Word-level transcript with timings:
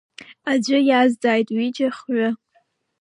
Аӡәы 0.51 0.77
иазҵааит, 0.89 1.47
ҩыџьа, 1.55 1.89
хҩы… 1.97 2.27